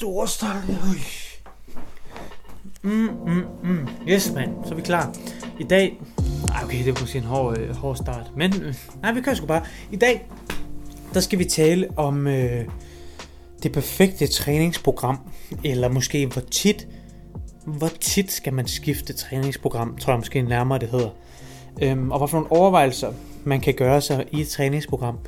Storstolt. 0.00 0.70
Mm, 2.82 2.90
mm, 3.26 3.44
mm. 3.62 3.88
Yes, 4.08 4.32
mand. 4.34 4.50
Så 4.64 4.70
er 4.70 4.76
vi 4.76 4.82
klar. 4.82 5.16
I 5.58 5.64
dag... 5.64 6.00
Ej, 6.54 6.64
okay, 6.64 6.78
det 6.78 6.88
er 6.88 7.00
måske 7.00 7.18
en 7.18 7.24
hård, 7.24 7.58
øh, 7.58 7.76
hård 7.76 7.96
start. 7.96 8.30
Men 8.36 8.62
øh, 8.62 8.74
nej, 9.02 9.12
vi 9.12 9.20
kører 9.20 9.36
sgu 9.36 9.46
bare. 9.46 9.62
I 9.92 9.96
dag, 9.96 10.28
der 11.14 11.20
skal 11.20 11.38
vi 11.38 11.44
tale 11.44 11.88
om 11.96 12.26
øh, 12.26 12.64
det 13.62 13.72
perfekte 13.72 14.26
træningsprogram. 14.26 15.18
Eller 15.64 15.88
måske 15.88 16.26
hvor 16.26 16.42
tit... 16.50 16.88
Hvor 17.66 17.90
tit 18.00 18.32
skal 18.32 18.52
man 18.52 18.66
skifte 18.66 19.12
træningsprogram, 19.12 19.96
tror 19.96 20.12
jeg 20.12 20.18
måske 20.18 20.42
nærmere 20.42 20.78
det 20.78 20.88
hedder. 20.88 21.10
Øhm, 21.82 22.10
og 22.10 22.18
hvad 22.18 22.28
for 22.28 22.36
nogle 22.36 22.52
overvejelser, 22.52 23.12
man 23.44 23.60
kan 23.60 23.74
gøre 23.74 24.00
sig 24.00 24.26
i 24.32 24.40
et 24.40 24.48
træningsprogram. 24.48 25.18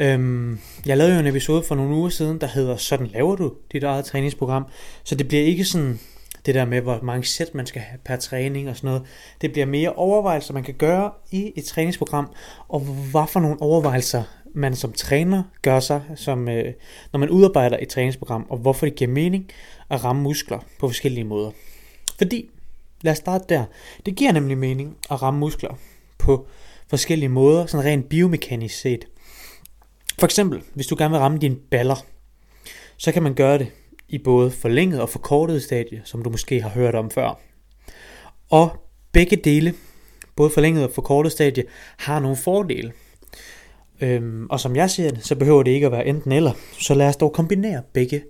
Øhm, 0.00 0.58
jeg 0.86 0.96
lavede 0.96 1.14
jo 1.14 1.20
en 1.20 1.26
episode 1.26 1.62
for 1.62 1.74
nogle 1.74 1.96
uger 1.96 2.08
siden, 2.08 2.40
der 2.40 2.46
hedder 2.46 2.76
Sådan 2.76 3.06
laver 3.06 3.36
du 3.36 3.52
dit 3.72 3.84
eget 3.84 4.04
træningsprogram. 4.04 4.66
Så 5.04 5.14
det 5.14 5.28
bliver 5.28 5.44
ikke 5.44 5.64
sådan 5.64 6.00
det 6.46 6.54
der 6.54 6.64
med, 6.64 6.80
hvor 6.80 6.98
mange 7.02 7.24
sæt 7.24 7.54
man 7.54 7.66
skal 7.66 7.82
have 7.82 7.98
per 8.04 8.16
træning 8.16 8.68
og 8.68 8.76
sådan 8.76 8.88
noget. 8.88 9.02
Det 9.40 9.52
bliver 9.52 9.66
mere 9.66 9.92
overvejelser, 9.92 10.54
man 10.54 10.62
kan 10.62 10.74
gøre 10.74 11.10
i 11.30 11.52
et 11.56 11.64
træningsprogram, 11.64 12.32
og 12.68 12.80
hvad 12.80 13.26
for 13.28 13.40
nogle 13.40 13.62
overvejelser 13.62 14.22
man 14.54 14.76
som 14.76 14.92
træner 14.92 15.42
gør 15.62 15.80
sig, 15.80 16.02
som, 16.16 16.48
øh, 16.48 16.72
når 17.12 17.18
man 17.18 17.30
udarbejder 17.30 17.76
et 17.80 17.88
træningsprogram, 17.88 18.46
og 18.48 18.58
hvorfor 18.58 18.86
det 18.86 18.94
giver 18.94 19.10
mening 19.10 19.50
at 19.90 20.04
ramme 20.04 20.22
muskler 20.22 20.58
på 20.80 20.88
forskellige 20.88 21.24
måder. 21.24 21.50
Fordi, 22.18 22.50
lad 23.02 23.12
os 23.12 23.18
starte 23.18 23.44
der, 23.48 23.64
det 24.06 24.14
giver 24.14 24.32
nemlig 24.32 24.58
mening 24.58 24.96
at 25.10 25.22
ramme 25.22 25.40
muskler 25.40 25.78
på 26.18 26.46
forskellige 26.88 27.28
måder, 27.28 27.66
sådan 27.66 27.86
rent 27.86 28.08
biomekanisk 28.08 28.80
set. 28.80 29.06
For 30.18 30.24
eksempel, 30.24 30.62
hvis 30.74 30.86
du 30.86 30.96
gerne 30.98 31.10
vil 31.10 31.18
ramme 31.18 31.38
dine 31.38 31.56
baller, 31.70 32.06
så 32.96 33.12
kan 33.12 33.22
man 33.22 33.34
gøre 33.34 33.58
det 33.58 33.72
i 34.08 34.18
både 34.18 34.50
forlænget 34.50 35.00
og 35.00 35.08
forkortet 35.08 35.62
stadie, 35.62 36.02
som 36.04 36.22
du 36.22 36.30
måske 36.30 36.62
har 36.62 36.68
hørt 36.68 36.94
om 36.94 37.10
før. 37.10 37.40
Og 38.50 38.70
begge 39.12 39.36
dele, 39.36 39.74
både 40.36 40.50
forlænget 40.50 40.84
og 40.84 40.90
forkortet 40.90 41.32
stadie, 41.32 41.64
har 41.96 42.20
nogle 42.20 42.36
fordele. 42.36 42.92
Øhm, 44.00 44.46
og 44.50 44.60
som 44.60 44.76
jeg 44.76 44.90
ser 44.90 45.10
det, 45.10 45.26
så 45.26 45.36
behøver 45.36 45.62
det 45.62 45.70
ikke 45.70 45.86
at 45.86 45.92
være 45.92 46.06
enten 46.06 46.32
eller. 46.32 46.52
Så 46.80 46.94
lad 46.94 47.08
os 47.08 47.16
dog 47.16 47.32
kombinere 47.32 47.82
begge, 47.92 48.24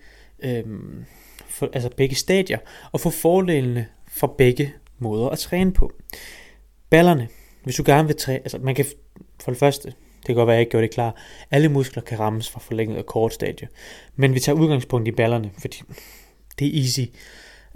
øhm, 0.45 1.05
for, 1.49 1.69
altså 1.73 1.91
begge 1.97 2.15
stadier 2.15 2.59
og 2.93 3.01
få 3.01 3.11
fordelene 3.11 3.87
for 4.09 4.35
begge 4.39 4.75
måder 4.99 5.29
at 5.29 5.39
træne 5.39 5.73
på. 5.73 5.93
Ballerne, 6.91 7.29
hvis 7.65 7.77
du 7.77 7.83
gerne 7.87 8.09
vil 8.09 8.17
træne, 8.17 8.39
altså 8.39 8.59
man 8.59 8.75
kan 8.75 8.87
for 9.41 9.51
det 9.51 9.59
første, 9.59 9.93
det 10.19 10.27
kan 10.27 10.35
godt 10.35 10.47
være, 10.47 10.55
at 10.55 10.59
jeg 10.59 10.63
ikke 10.63 10.71
gjorde 10.71 10.87
det 10.87 10.95
klar. 10.95 11.17
Alle 11.51 11.69
muskler 11.69 12.03
kan 12.03 12.19
rammes 12.19 12.51
fra 12.51 12.61
forlænget 12.61 12.99
og 12.99 13.07
kort 13.07 13.35
stadie. 13.35 13.69
Men 14.17 14.35
vi 14.35 14.41
tager 14.41 14.59
udgangspunkt 14.59 15.09
i 15.09 15.13
ballerne, 15.13 15.51
fordi 15.61 15.83
det 16.59 16.67
er 16.67 16.83
easy. 16.83 17.01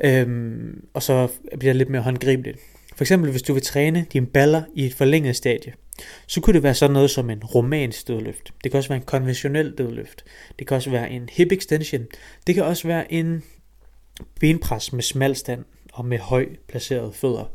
Øhm, 0.05 0.85
og 0.95 1.03
så 1.03 1.29
bliver 1.59 1.73
det 1.73 1.77
lidt 1.77 1.89
mere 1.89 2.03
håndgribeligt. 2.03 2.59
For 2.97 3.05
eksempel, 3.05 3.31
hvis 3.31 3.43
du 3.43 3.53
vil 3.53 3.63
træne 3.63 4.07
dine 4.13 4.27
baller 4.27 4.63
i 4.75 4.87
et 4.87 4.95
forlænget 4.95 5.37
stadie, 5.37 5.73
så 6.27 6.41
kunne 6.41 6.55
det 6.55 6.63
være 6.63 6.75
sådan 6.75 6.93
noget 6.93 7.11
som 7.11 7.31
en 7.31 7.45
romansk 7.45 8.09
dødløft. 8.09 8.55
Det 8.65 8.71
kan 8.71 8.79
også 8.79 8.89
være 8.89 8.99
en 8.99 9.05
konventionel 9.05 9.75
dødløft. 9.79 10.25
Det 10.59 10.67
kan 10.67 10.75
også 10.75 10.91
være 10.91 11.11
en 11.11 11.29
hip 11.33 11.53
extension. 11.53 12.07
Det 12.47 12.55
kan 12.55 12.65
også 12.65 12.89
være 12.89 13.13
en 13.13 13.43
benpres 14.41 14.93
med 14.93 15.03
smal 15.03 15.37
stand 15.37 15.65
og 15.93 16.05
med 16.05 16.19
høj 16.19 16.49
placerede 16.69 17.13
fødder. 17.13 17.53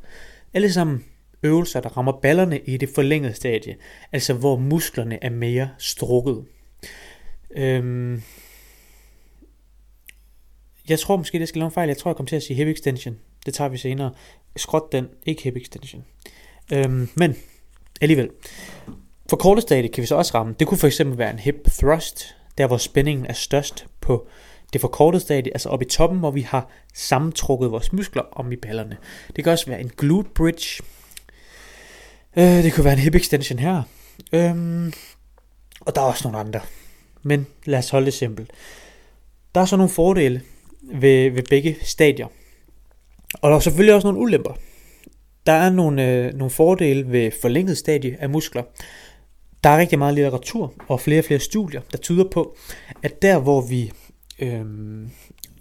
Alle 0.54 0.72
sammen 0.72 1.04
øvelser, 1.44 1.80
der 1.80 1.98
rammer 1.98 2.12
ballerne 2.22 2.60
i 2.60 2.78
det 2.78 2.90
forlængede 2.90 3.34
stadie, 3.34 3.76
altså 4.12 4.34
hvor 4.34 4.56
musklerne 4.56 5.24
er 5.24 5.30
mere 5.30 5.70
strukket. 5.78 6.46
Øhm, 7.52 8.22
jeg 10.90 11.00
tror 11.00 11.18
måske, 11.18 11.40
det 11.40 11.48
skal 11.48 11.60
lave 11.60 11.66
en 11.66 11.72
fejl. 11.72 11.88
Jeg 11.88 11.98
tror, 11.98 12.12
jeg 12.12 12.16
kommer 12.16 12.28
til 12.28 12.36
at 12.36 12.44
sige 12.44 12.58
hip 12.58 12.68
extension. 12.68 13.18
Det 13.46 13.54
tager 13.54 13.70
vi 13.70 13.78
senere. 13.78 14.14
Skråt 14.56 14.92
den, 14.92 15.08
ikke 15.26 15.44
hip 15.44 15.56
extension. 15.56 16.06
Øhm, 16.74 17.10
men 17.16 17.36
alligevel. 18.02 18.30
For 19.30 19.38
korte 19.38 19.62
stadie 19.62 19.90
kan 19.90 20.02
vi 20.02 20.08
så 20.08 20.16
også 20.16 20.38
ramme. 20.38 20.56
Det 20.60 20.68
kunne 20.68 20.78
for 20.78 20.88
eksempel 20.88 21.18
være 21.18 21.32
en 21.32 21.40
hip 21.40 21.56
thrust, 21.66 22.36
der 22.58 22.68
hvor 22.68 22.78
spændingen 22.78 23.26
er 23.26 23.34
størst 23.34 23.86
på 24.02 24.28
det 24.74 24.82
forkortede 24.82 25.22
stadie, 25.22 25.54
altså 25.54 25.70
oppe 25.70 25.86
i 25.86 25.90
toppen, 25.90 26.20
hvor 26.20 26.32
vi 26.32 26.42
har 26.42 26.70
sammentrukket 26.94 27.72
vores 27.72 27.94
muskler 27.94 28.24
om 28.32 28.52
i 28.52 28.56
ballerne. 28.56 28.98
Det 29.36 29.44
kan 29.44 29.54
også 29.54 29.66
være 29.66 29.82
en 29.82 29.92
glute 29.98 30.30
bridge, 30.30 30.84
Øh, 32.38 32.64
det 32.64 32.74
kunne 32.74 32.84
være 32.84 32.94
en 32.94 33.00
hip 33.00 33.16
extension 33.16 33.60
her. 33.60 33.84
Øhm, 34.34 34.94
og 35.82 35.96
der 35.96 36.02
er 36.02 36.06
også 36.06 36.28
nogle 36.28 36.40
andre. 36.40 36.60
Men 37.24 37.48
lad 37.66 37.80
os 37.80 37.90
holde 37.90 38.06
det 38.06 38.14
simpelt. 38.14 38.52
Der 39.56 39.62
er 39.62 39.66
så 39.66 39.78
nogle 39.78 39.90
fordele 39.90 40.42
ved, 40.82 41.30
ved 41.30 41.44
begge 41.50 41.78
stadier. 41.82 42.28
Og 43.34 43.50
der 43.50 43.56
er 43.56 43.60
selvfølgelig 43.60 43.96
også 43.96 44.08
nogle 44.08 44.20
ulemper. 44.20 44.58
Der 45.46 45.52
er 45.52 45.70
nogle, 45.70 46.06
øh, 46.06 46.34
nogle 46.34 46.50
fordele 46.50 47.12
ved 47.12 47.32
forlænget 47.42 47.78
stadie 47.78 48.18
af 48.20 48.30
muskler. 48.30 48.64
Der 49.64 49.70
er 49.70 49.78
rigtig 49.78 50.00
meget 50.00 50.14
litteratur 50.16 50.74
og 50.88 51.02
flere 51.02 51.20
og 51.20 51.26
flere 51.26 51.40
studier, 51.40 51.82
der 51.92 51.98
tyder 51.98 52.26
på, 52.32 52.56
at 53.04 53.22
der 53.22 53.40
hvor 53.40 53.62
vi 53.62 53.92
øh, 54.40 54.66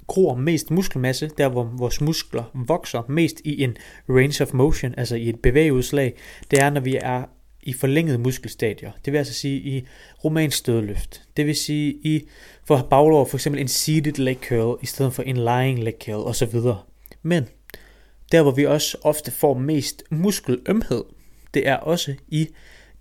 gror 0.07 0.35
mest 0.35 0.71
muskelmasse, 0.71 1.31
der 1.39 1.49
hvor 1.49 1.65
vores 1.79 2.01
muskler 2.01 2.45
vokser 2.55 3.03
mest 3.09 3.41
i 3.45 3.63
en 3.63 3.77
range 4.09 4.45
of 4.45 4.53
motion, 4.53 4.95
altså 4.97 5.17
i 5.17 5.29
et 5.29 5.41
bevægeudslag, 5.41 6.15
det 6.51 6.61
er, 6.61 6.71
når 6.71 6.81
vi 6.81 6.97
er 7.03 7.25
i 7.63 7.73
forlængede 7.73 8.19
muskelstadier. 8.19 8.93
Det 9.05 9.13
vil 9.13 9.19
altså 9.19 9.35
sige 9.35 9.57
i 9.57 9.87
romansk 10.25 10.57
stødløft. 10.57 11.23
Det 11.37 11.47
vil 11.47 11.57
sige 11.57 11.99
i 12.03 12.29
for 12.65 12.87
baglår 12.91 13.25
for 13.25 13.37
eksempel 13.37 13.61
en 13.61 13.69
seated 13.69 14.13
leg 14.13 14.37
curl 14.49 14.79
i 14.83 14.87
stedet 14.87 15.13
for 15.13 15.23
en 15.23 15.37
lying 15.37 15.85
leg 15.85 15.95
curl 16.05 16.29
osv. 16.29 16.61
Men 17.23 17.49
der 18.33 18.43
hvor 18.43 18.51
vi 18.51 18.67
også 18.67 18.99
ofte 19.03 19.31
får 19.31 19.55
mest 19.59 20.03
muskelømhed, 20.11 21.05
det 21.55 21.69
er 21.69 21.77
også 21.77 22.15
i 22.29 22.49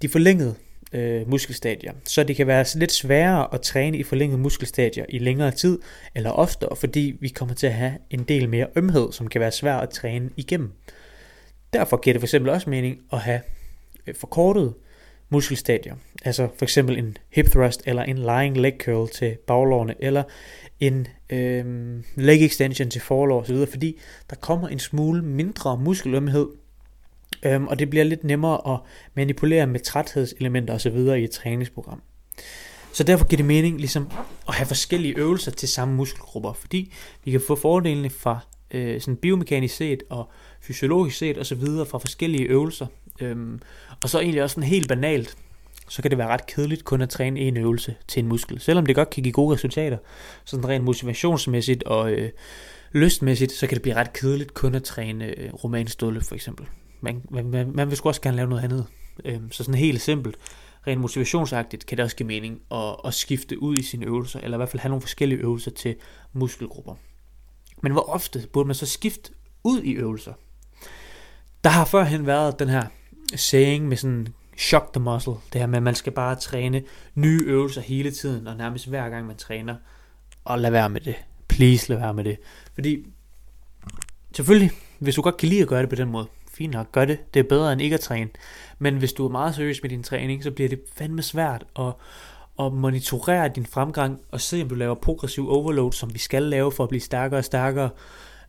de 0.02 0.10
forlængede 0.10 0.56
øh, 0.94 1.30
muskelstadier. 1.30 1.94
Så 2.04 2.24
det 2.24 2.36
kan 2.36 2.48
være 2.48 2.66
lidt 2.76 2.92
sværere 2.92 3.54
at 3.54 3.62
træne 3.62 3.98
i 3.98 4.04
forlængede 4.04 4.42
muskelstadier 4.42 5.06
i 5.10 5.20
længere 5.20 5.52
tid 5.52 5.80
eller 6.16 6.30
oftere, 6.30 6.76
fordi 6.76 7.18
vi 7.20 7.30
kommer 7.30 7.56
til 7.56 7.68
at 7.68 7.74
have 7.74 7.94
en 8.10 8.24
del 8.24 8.50
mere 8.50 8.68
ømhed, 8.76 9.12
som 9.12 9.28
kan 9.28 9.42
være 9.42 9.52
svær 9.52 9.76
at 9.76 9.90
træne 9.90 10.30
igennem. 10.38 10.72
Derfor 11.74 11.98
giver 11.98 12.14
det 12.14 12.22
for 12.22 12.26
eksempel 12.26 12.52
også 12.52 12.70
mening 12.70 12.98
at 13.12 13.20
have 13.20 13.42
øh, 14.08 14.16
forkortet 14.16 14.74
muskelstadier. 15.30 15.96
Altså 16.26 16.48
for 16.58 16.66
eksempel 16.66 16.98
en 16.98 17.18
hip 17.30 17.46
thrust 17.46 17.84
eller 17.86 18.04
en 18.04 18.18
lying 18.18 18.58
leg 18.58 18.74
curl 18.80 19.10
til 19.10 19.38
baglårene, 19.48 19.96
eller 20.00 20.24
en 20.80 21.08
øh, 21.30 21.66
leg 22.16 22.46
extension 22.46 22.90
til 22.90 23.02
forlår 23.02 23.42
osv., 23.42 23.68
fordi 23.70 24.00
der 24.30 24.36
kommer 24.36 24.68
en 24.68 24.80
smule 24.80 25.22
mindre 25.22 25.78
muskelømhed 25.78 26.48
Øhm, 27.46 27.68
og 27.68 27.80
det 27.80 27.90
bliver 27.90 28.06
lidt 28.06 28.24
nemmere 28.24 28.74
at 28.74 28.80
manipulere 29.14 29.68
med 29.68 29.80
træthedselementer 29.80 30.74
osv. 30.74 30.98
i 30.98 31.24
et 31.24 31.32
træningsprogram. 31.32 32.02
Så 32.96 33.04
derfor 33.04 33.28
giver 33.28 33.38
det 33.38 33.46
mening 33.46 33.78
ligesom 33.78 34.12
at 34.48 34.54
have 34.54 34.68
forskellige 34.68 35.18
øvelser 35.18 35.52
til 35.52 35.70
samme 35.70 35.96
muskelgrupper, 35.96 36.54
fordi 36.54 36.94
vi 37.24 37.32
kan 37.32 37.42
få 37.48 37.56
fordelene 37.56 38.10
fra 38.10 38.40
øh, 38.72 39.02
sådan 39.02 39.16
biomekanisk 39.16 39.76
set 39.76 40.04
og 40.10 40.30
fysiologisk 40.62 41.18
set 41.18 41.38
osv. 41.38 41.62
fra 41.90 41.98
forskellige 41.98 42.44
øvelser. 42.44 42.88
Øhm, 43.22 43.60
og 44.04 44.10
så 44.10 44.20
egentlig 44.20 44.44
også 44.44 44.54
sådan 44.54 44.70
helt 44.70 44.88
banalt, 44.88 45.38
så 45.90 46.02
kan 46.02 46.12
det 46.12 46.18
være 46.18 46.28
ret 46.28 46.46
kedeligt 46.46 46.86
kun 46.86 47.02
at 47.02 47.10
træne 47.10 47.40
en 47.40 47.58
øvelse 47.58 47.96
til 48.08 48.24
en 48.24 48.30
muskel. 48.30 48.60
Selvom 48.60 48.86
det 48.86 48.96
godt 48.96 49.10
kan 49.10 49.24
give 49.24 49.34
gode 49.34 49.56
resultater, 49.56 49.98
sådan 50.46 50.68
rent 50.68 50.84
motivationsmæssigt 50.84 51.84
og 51.84 52.12
øh, 52.12 52.32
lystmæssigt, 52.92 53.52
så 53.52 53.68
kan 53.68 53.76
det 53.76 53.82
blive 53.82 53.96
ret 53.96 54.14
kedeligt 54.14 54.54
kun 54.54 54.76
at 54.76 54.84
træne 54.84 55.40
øh, 55.40 55.54
romansk 55.54 56.00
for 56.00 56.34
eksempel 56.34 56.66
man, 57.02 57.22
man, 57.30 57.72
man 57.74 57.90
vil 57.90 57.98
sgu 57.98 58.10
også 58.10 58.22
gerne 58.22 58.38
lave 58.38 58.50
noget 58.50 58.64
andet. 58.64 58.86
Øhm, 59.26 59.52
så 59.52 59.64
sådan 59.64 59.80
helt 59.80 60.02
simpelt, 60.02 60.38
rent 60.88 61.02
motivationsagtigt, 61.02 61.86
kan 61.86 61.98
det 61.98 62.04
også 62.04 62.16
give 62.16 62.28
mening 62.28 62.62
at, 62.72 62.96
at 63.06 63.14
skifte 63.14 63.62
ud 63.62 63.78
i 63.78 63.84
sine 63.84 64.06
øvelser, 64.06 64.40
eller 64.40 64.58
i 64.58 64.60
hvert 64.60 64.70
fald 64.70 64.82
have 64.82 64.90
nogle 64.90 65.02
forskellige 65.02 65.40
øvelser 65.40 65.72
til 65.72 65.96
muskelgrupper. 66.34 66.96
Men 67.82 67.92
hvor 67.92 68.02
ofte 68.02 68.48
burde 68.54 68.68
man 68.68 68.76
så 68.76 68.86
skifte 68.86 69.32
ud 69.64 69.82
i 69.82 69.92
øvelser? 69.92 70.34
Der 71.64 71.70
har 71.70 71.86
førhen 71.86 72.26
været 72.26 72.60
den 72.60 72.70
her 72.70 72.84
saying 73.36 73.88
med 73.88 73.98
sådan 73.98 74.28
shock 74.58 74.94
the 74.94 75.04
muscle, 75.04 75.34
det 75.54 75.62
her 75.62 75.68
med, 75.68 75.78
at 75.78 75.84
man 75.84 75.96
skal 75.96 76.14
bare 76.14 76.36
træne 76.36 76.84
nye 77.16 77.44
øvelser 77.46 77.82
hele 77.82 78.12
tiden, 78.12 78.48
og 78.48 78.56
nærmest 78.56 78.88
hver 78.88 79.10
gang 79.10 79.28
man 79.28 79.36
træner, 79.36 79.76
og 80.46 80.60
lad 80.60 80.72
være 80.72 80.90
med 80.90 81.02
det. 81.02 81.16
Please 81.48 81.90
lad 81.90 82.00
være 82.00 82.14
med 82.14 82.24
det. 82.24 82.38
Fordi, 82.74 83.06
selvfølgelig, 84.36 84.72
hvis 85.00 85.16
du 85.16 85.22
godt 85.22 85.38
kan 85.38 85.50
lide 85.50 85.62
at 85.62 85.68
gøre 85.68 85.82
det 85.82 85.90
på 85.90 85.96
den 85.96 86.10
måde, 86.12 86.28
fint 86.58 86.74
nok, 86.74 86.92
gør 86.92 87.06
det. 87.06 87.34
Det 87.34 87.40
er 87.40 87.44
bedre 87.44 87.74
end 87.74 87.82
ikke 87.82 87.94
at 87.94 88.00
træne. 88.00 88.30
Men 88.80 88.98
hvis 88.98 89.14
du 89.14 89.26
er 89.26 89.30
meget 89.30 89.56
seriøs 89.56 89.82
med 89.82 89.90
din 89.90 90.04
træning, 90.04 90.44
så 90.44 90.52
bliver 90.52 90.70
det 90.70 90.80
fandme 90.98 91.22
svært 91.22 91.66
at, 91.80 91.94
at 92.60 92.74
monitorere 92.74 93.50
din 93.56 93.66
fremgang 93.66 94.22
og 94.32 94.42
se, 94.42 94.62
om 94.62 94.70
du 94.70 94.76
laver 94.76 94.96
progressiv 94.96 95.50
overload, 95.50 95.92
som 95.92 96.14
vi 96.14 96.20
skal 96.20 96.44
lave 96.44 96.72
for 96.72 96.84
at 96.84 96.90
blive 96.90 97.02
stærkere 97.02 97.40
og 97.40 97.46
stærkere. 97.46 97.90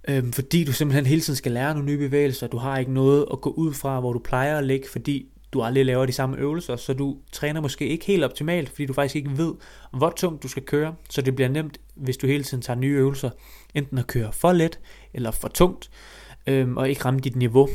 Øhm, 0.09 0.33
fordi 0.33 0.65
du 0.65 0.73
simpelthen 0.73 1.07
hele 1.07 1.21
tiden 1.21 1.37
skal 1.37 1.53
lære 1.53 1.75
nogle 1.75 1.87
nye 1.87 1.99
bevægelser. 1.99 2.47
Du 2.47 2.57
har 2.57 2.79
ikke 2.79 2.93
noget 2.93 3.27
at 3.33 3.41
gå 3.41 3.51
ud 3.51 3.75
fra, 3.75 4.01
hvor 4.01 4.13
du 4.13 4.19
plejer 4.19 4.59
at 4.59 4.65
ligge, 4.65 4.89
fordi 4.89 5.27
du 5.53 5.63
aldrig 5.63 5.87
laver 5.87 6.07
de 6.07 6.13
samme 6.13 6.37
øvelser, 6.37 6.77
så 6.77 6.93
du 6.93 7.17
træner 7.33 7.61
måske 7.61 7.89
ikke 7.89 8.05
helt 8.05 8.25
optimalt, 8.25 8.69
fordi 8.69 8.87
du 8.87 8.93
faktisk 8.93 9.17
ikke 9.17 9.39
ved, 9.39 9.55
hvor 9.93 10.11
tungt 10.17 10.43
du 10.43 10.49
skal 10.49 10.63
køre, 10.63 10.95
så 11.11 11.23
det 11.23 11.35
bliver 11.35 11.49
nemt, 11.49 11.79
hvis 11.95 12.17
du 12.17 12.27
hele 12.27 12.45
tiden 12.45 12.63
tager 12.63 12.79
nye 12.79 12.95
øvelser, 12.95 13.31
enten 13.75 13.99
at 13.99 14.07
køre 14.07 14.33
for 14.33 14.53
let 14.53 14.81
eller 15.15 15.31
for 15.31 15.49
tungt, 15.49 15.91
øhm, 16.47 16.77
og 16.77 16.89
ikke 16.89 17.05
ramme 17.05 17.21
dit 17.21 17.37
niveau. 17.37 17.69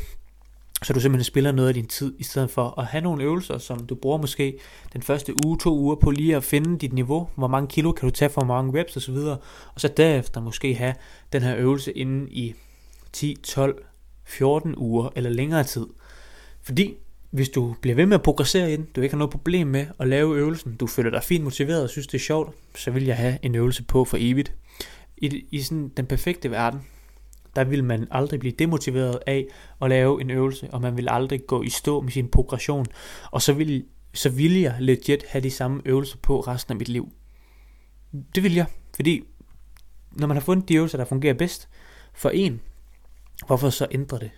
Så 0.84 0.94
du 0.94 1.00
simpelthen 1.00 1.24
spiller 1.24 1.52
noget 1.52 1.68
af 1.68 1.74
din 1.74 1.88
tid, 1.88 2.14
i 2.20 2.24
stedet 2.24 2.50
for 2.50 2.80
at 2.80 2.86
have 2.86 3.02
nogle 3.02 3.24
øvelser, 3.24 3.58
som 3.58 3.86
du 3.86 3.96
bruger 3.96 4.18
måske 4.18 4.58
den 4.94 5.02
første 5.02 5.46
uge, 5.46 5.58
to 5.58 5.78
uger 5.78 5.96
på 5.96 6.12
lige 6.12 6.36
at 6.36 6.44
finde 6.44 6.80
dit 6.80 6.94
niveau. 6.94 7.30
Hvor 7.36 7.48
mange 7.48 7.68
kilo 7.68 7.92
kan 7.92 8.10
du 8.10 8.16
tage 8.16 8.30
for 8.30 8.44
mange 8.44 8.80
reps 8.80 8.98
osv. 8.98 9.16
Og 9.16 9.42
så 9.78 9.88
derefter 9.88 10.42
måske 10.42 10.76
have 10.76 10.94
den 11.34 11.42
her 11.42 11.58
øvelse 11.58 11.92
inden 11.92 12.28
i 12.32 12.54
10, 13.14 13.38
12, 13.44 13.84
14 14.26 14.76
uger 14.78 15.10
eller 15.16 15.30
længere 15.30 15.64
tid. 15.64 15.88
Fordi 16.62 16.96
hvis 17.32 17.50
du 17.50 17.76
bliver 17.82 17.96
ved 17.96 18.06
med 18.06 18.16
at 18.16 18.24
progressere 18.24 18.74
i 18.74 18.76
den, 18.76 18.88
du 18.96 19.02
ikke 19.02 19.14
har 19.14 19.18
noget 19.18 19.32
problem 19.32 19.68
med 19.68 19.86
at 20.00 20.08
lave 20.08 20.38
øvelsen, 20.38 20.76
du 20.76 20.88
føler 20.88 21.10
dig 21.10 21.24
fint 21.24 21.44
motiveret 21.44 21.84
og 21.84 21.90
synes 21.90 22.08
det 22.08 22.18
er 22.18 22.24
sjovt, 22.24 22.56
så 22.76 22.92
vil 22.92 23.06
jeg 23.06 23.18
have 23.18 23.38
en 23.42 23.56
øvelse 23.56 23.84
på 23.84 24.06
for 24.06 24.18
evigt. 24.20 24.54
I, 25.18 25.46
i 25.52 25.62
sådan 25.62 25.92
den 25.98 26.06
perfekte 26.06 26.52
verden, 26.52 26.80
der 27.56 27.64
vil 27.64 27.84
man 27.84 28.08
aldrig 28.12 28.40
blive 28.40 28.54
demotiveret 28.60 29.20
af 29.28 29.48
at 29.82 29.90
lave 29.90 30.22
en 30.22 30.30
øvelse, 30.30 30.70
og 30.72 30.82
man 30.82 30.98
vil 30.98 31.10
aldrig 31.10 31.46
gå 31.48 31.64
i 31.64 31.70
stå 31.70 32.02
med 32.02 32.12
sin 32.12 32.28
progression, 32.28 32.86
og 33.32 33.42
så 33.42 33.54
vil, 33.54 33.86
så 34.14 34.30
vil 34.30 34.60
jeg 34.60 34.76
legit 34.80 35.24
have 35.28 35.44
de 35.44 35.52
samme 35.52 35.82
øvelser 35.86 36.18
på 36.18 36.40
resten 36.40 36.72
af 36.72 36.78
mit 36.78 36.90
liv. 36.90 37.12
Det 38.36 38.44
vil 38.44 38.54
jeg, 38.54 38.66
fordi 38.96 39.24
når 40.12 40.28
man 40.28 40.38
har 40.38 40.42
fundet 40.42 40.70
de 40.70 40.76
øvelser, 40.76 40.98
der 40.98 41.06
fungerer 41.06 41.34
bedst 41.34 41.70
for 42.14 42.30
en, 42.30 42.62
hvorfor 43.48 43.70
så 43.70 43.88
ændre 43.92 44.20
det? 44.20 44.32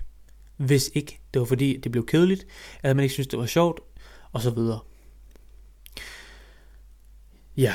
Hvis 0.57 0.91
ikke 0.93 1.19
det 1.33 1.39
var 1.39 1.45
fordi, 1.45 1.77
det 1.77 1.91
blev 1.91 2.05
kedeligt, 2.05 2.45
eller 2.83 2.93
man 2.93 3.03
ikke 3.03 3.13
synes, 3.13 3.27
det 3.27 3.39
var 3.39 3.45
sjovt, 3.45 3.79
og 4.31 4.41
så 4.41 4.49
videre. 4.49 4.79
Ja, 7.57 7.73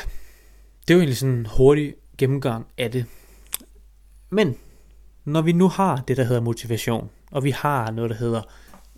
det 0.89 0.95
er 0.95 0.99
egentlig 0.99 1.17
sådan 1.17 1.35
en 1.35 1.47
hurtig 1.47 1.95
gennemgang 2.19 2.67
af 2.79 2.91
det. 2.91 3.07
Men 4.31 4.57
når 5.29 5.43
vi 5.43 5.53
nu 5.53 5.69
har 5.69 6.05
det, 6.09 6.17
der 6.17 6.25
hedder 6.25 6.41
motivation, 6.41 7.11
og 7.31 7.45
vi 7.45 7.51
har 7.51 7.91
noget, 7.91 8.11
der 8.11 8.17
hedder, 8.17 8.43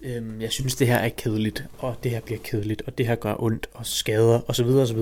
øhm, 0.03 0.41
jeg 0.41 0.53
synes, 0.53 0.75
det 0.75 0.87
her 0.87 0.97
er 0.97 1.09
kedeligt, 1.09 1.65
og 1.79 1.97
det 2.03 2.11
her 2.11 2.21
bliver 2.21 2.41
kedeligt, 2.45 2.83
og 2.87 2.99
det 2.99 3.07
her 3.07 3.15
gør 3.15 3.43
ondt, 3.43 3.67
og 3.75 3.87
skader, 3.87 4.41
osv. 4.49 4.67
osv., 4.67 4.99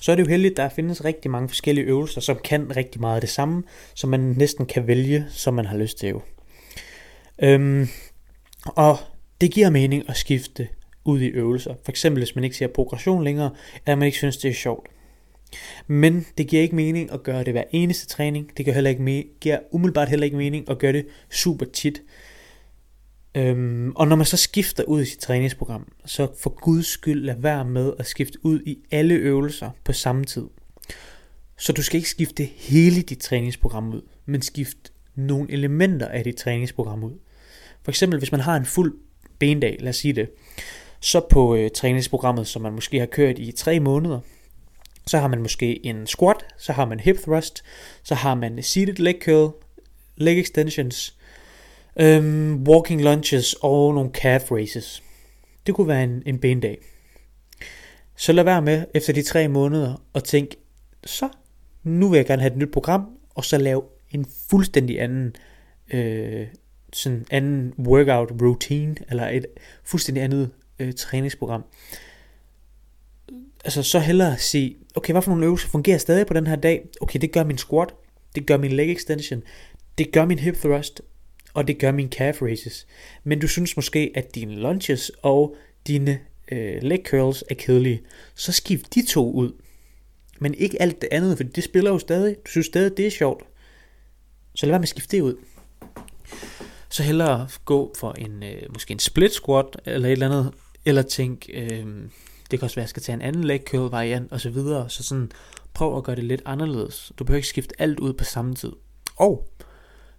så 0.00 0.12
er 0.12 0.16
det 0.16 0.22
jo 0.22 0.28
heldigt, 0.28 0.52
at 0.52 0.56
der 0.56 0.68
findes 0.68 1.04
rigtig 1.04 1.30
mange 1.30 1.48
forskellige 1.48 1.84
øvelser, 1.84 2.20
som 2.20 2.38
kan 2.44 2.76
rigtig 2.76 3.00
meget 3.00 3.14
af 3.14 3.20
det 3.20 3.30
samme, 3.30 3.62
som 3.94 4.10
man 4.10 4.20
næsten 4.20 4.66
kan 4.66 4.86
vælge, 4.86 5.26
som 5.28 5.54
man 5.54 5.66
har 5.66 5.76
lyst 5.76 5.98
til. 5.98 6.14
Øhm, 7.42 7.88
og 8.66 8.98
det 9.40 9.50
giver 9.50 9.70
mening 9.70 10.08
at 10.08 10.16
skifte 10.16 10.68
ud 11.04 11.20
i 11.20 11.26
øvelser. 11.26 11.74
For 11.84 11.92
eksempel 11.92 12.20
hvis 12.20 12.34
man 12.34 12.44
ikke 12.44 12.56
ser 12.56 12.66
progression 12.66 13.24
længere, 13.24 13.50
eller 13.86 13.96
man 13.96 14.06
ikke 14.06 14.18
synes, 14.18 14.36
det 14.36 14.50
er 14.50 14.54
sjovt. 14.54 14.86
Men 15.86 16.26
det 16.38 16.48
giver 16.48 16.62
ikke 16.62 16.76
mening 16.76 17.12
at 17.12 17.22
gøre 17.22 17.44
det 17.44 17.52
hver 17.52 17.64
eneste 17.72 18.06
træning. 18.06 18.50
Det 18.56 18.64
giver, 18.64 18.74
heller 18.74 18.90
ikke 18.90 19.02
me- 19.02 19.38
giver 19.40 19.58
umiddelbart 19.72 20.08
heller 20.08 20.24
ikke 20.24 20.36
mening 20.36 20.70
at 20.70 20.78
gøre 20.78 20.92
det 20.92 21.06
super 21.30 21.66
tit. 21.66 22.02
Øhm, 23.34 23.92
og 23.96 24.08
når 24.08 24.16
man 24.16 24.26
så 24.26 24.36
skifter 24.36 24.84
ud 24.84 25.02
i 25.02 25.04
sit 25.04 25.18
træningsprogram, 25.18 25.92
så 26.06 26.28
for 26.38 26.50
guds 26.50 26.86
skyld 26.86 27.24
lad 27.24 27.34
være 27.38 27.64
med 27.64 27.92
at 27.98 28.06
skifte 28.06 28.38
ud 28.42 28.60
i 28.66 28.78
alle 28.90 29.14
øvelser 29.14 29.70
på 29.84 29.92
samme 29.92 30.24
tid. 30.24 30.44
Så 31.56 31.72
du 31.72 31.82
skal 31.82 31.96
ikke 31.96 32.10
skifte 32.10 32.44
hele 32.44 33.02
dit 33.02 33.18
træningsprogram 33.18 33.88
ud, 33.94 34.02
men 34.26 34.42
skift 34.42 34.92
nogle 35.14 35.52
elementer 35.52 36.08
af 36.08 36.24
dit 36.24 36.36
træningsprogram 36.36 37.04
ud. 37.04 37.12
For 37.82 37.90
eksempel 37.90 38.18
hvis 38.18 38.32
man 38.32 38.40
har 38.40 38.56
en 38.56 38.66
fuld 38.66 38.94
bendag, 39.38 39.76
lad 39.80 39.88
os 39.88 39.96
sige 39.96 40.12
det, 40.12 40.30
så 41.00 41.20
på 41.30 41.56
øh, 41.56 41.70
træningsprogrammet, 41.70 42.46
som 42.46 42.62
man 42.62 42.72
måske 42.72 42.98
har 42.98 43.06
kørt 43.06 43.38
i 43.38 43.52
tre 43.52 43.80
måneder, 43.80 44.20
så 45.08 45.18
har 45.18 45.28
man 45.28 45.42
måske 45.42 45.86
en 45.86 46.06
squat, 46.06 46.36
så 46.58 46.72
har 46.72 46.84
man 46.84 47.00
hip 47.00 47.16
thrust, 47.18 47.64
så 48.02 48.14
har 48.14 48.34
man 48.34 48.62
seated 48.62 48.94
leg 48.94 49.14
curl, 49.22 49.54
leg 50.16 50.40
extensions, 50.40 51.16
øhm, 52.00 52.68
walking 52.68 53.02
lunges 53.02 53.54
og 53.60 53.94
nogle 53.94 54.10
calf 54.10 54.52
raises. 54.52 55.02
Det 55.66 55.74
kunne 55.74 55.88
være 55.88 56.04
en, 56.04 56.22
en 56.26 56.38
bendag. 56.38 56.78
Så 58.16 58.32
lad 58.32 58.44
være 58.44 58.62
med 58.62 58.84
efter 58.94 59.12
de 59.12 59.22
tre 59.22 59.48
måneder 59.48 60.02
og 60.12 60.24
tænk, 60.24 60.54
så 61.04 61.28
nu 61.82 62.08
vil 62.08 62.16
jeg 62.18 62.26
gerne 62.26 62.42
have 62.42 62.52
et 62.52 62.58
nyt 62.58 62.72
program, 62.72 63.06
og 63.34 63.44
så 63.44 63.58
lave 63.58 63.82
en 64.10 64.26
fuldstændig 64.50 65.00
anden 65.00 65.34
øh, 65.92 66.46
sådan 66.92 67.26
anden 67.30 67.74
workout 67.78 68.32
routine, 68.42 68.96
eller 69.10 69.28
et 69.28 69.46
fuldstændig 69.84 70.24
andet 70.24 70.50
øh, 70.78 70.92
træningsprogram. 70.92 71.64
Altså 73.64 73.82
så 73.82 73.98
hellere 73.98 74.38
sige, 74.38 74.76
okay, 74.98 75.12
hvad 75.12 75.22
for 75.22 75.30
nogle 75.30 75.46
øvelser 75.46 75.68
fungerer 75.68 75.98
stadig 75.98 76.26
på 76.26 76.34
den 76.34 76.46
her 76.46 76.56
dag? 76.56 76.86
Okay, 77.00 77.20
det 77.20 77.32
gør 77.32 77.44
min 77.44 77.58
squat, 77.58 77.94
det 78.34 78.46
gør 78.46 78.56
min 78.56 78.72
leg 78.72 78.92
extension, 78.92 79.42
det 79.98 80.12
gør 80.12 80.24
min 80.24 80.38
hip 80.38 80.56
thrust, 80.56 81.02
og 81.54 81.68
det 81.68 81.78
gør 81.78 81.92
min 81.92 82.12
calf 82.12 82.42
raises. 82.42 82.86
Men 83.24 83.40
du 83.40 83.48
synes 83.48 83.76
måske, 83.76 84.12
at 84.14 84.34
dine 84.34 84.54
lunges 84.54 85.12
og 85.22 85.56
dine 85.86 86.20
øh, 86.52 86.82
leg 86.82 87.00
curls 87.06 87.44
er 87.50 87.54
kedelige, 87.54 88.02
så 88.34 88.52
skift 88.52 88.94
de 88.94 89.06
to 89.06 89.32
ud. 89.32 89.52
Men 90.40 90.54
ikke 90.54 90.82
alt 90.82 91.00
det 91.00 91.08
andet, 91.12 91.36
for 91.36 91.44
det 91.44 91.64
spiller 91.64 91.90
jo 91.90 91.98
stadig. 91.98 92.36
Du 92.46 92.50
synes 92.50 92.66
stadig, 92.66 92.96
det 92.96 93.06
er 93.06 93.10
sjovt. 93.10 93.44
Så 94.54 94.66
lad 94.66 94.72
være 94.72 94.78
med 94.78 94.84
at 94.84 94.88
skifte 94.88 95.16
det 95.16 95.22
ud. 95.22 95.34
Så 96.88 97.02
hellere 97.02 97.48
gå 97.64 97.94
for 97.98 98.12
en 98.12 98.42
øh, 98.42 98.62
måske 98.72 98.92
en 98.92 98.98
split 98.98 99.32
squat 99.32 99.76
eller 99.86 100.08
et 100.08 100.12
eller 100.12 100.26
andet, 100.26 100.54
eller 100.84 101.02
tænk, 101.02 101.46
øh, 101.52 101.86
det 102.50 102.58
kan 102.58 102.66
også 102.66 102.76
være, 102.76 102.82
at 102.82 102.84
jeg 102.84 102.88
skal 102.88 103.02
tage 103.02 103.14
en 103.14 103.22
anden 103.22 103.44
leg 103.44 103.60
curl 103.66 103.90
variant 103.90 104.32
og 104.32 104.40
så 104.40 104.50
videre, 104.50 104.90
så 104.90 105.02
sådan 105.02 105.30
prøv 105.74 105.96
at 105.96 106.04
gøre 106.04 106.16
det 106.16 106.24
lidt 106.24 106.42
anderledes. 106.44 107.12
Du 107.18 107.24
behøver 107.24 107.36
ikke 107.36 107.48
skifte 107.48 107.74
alt 107.78 108.00
ud 108.00 108.12
på 108.12 108.24
samme 108.24 108.54
tid. 108.54 108.72
Og 109.16 109.48